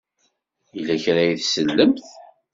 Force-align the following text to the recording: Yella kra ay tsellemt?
Yella 0.75 0.95
kra 1.03 1.21
ay 1.23 1.33
tsellemt? 1.39 2.05